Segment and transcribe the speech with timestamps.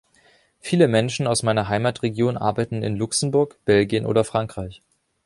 [0.59, 4.81] Viele Menschen aus meiner Heimatregion arbeiten in Luxemburg, Belgien oder Frankreich.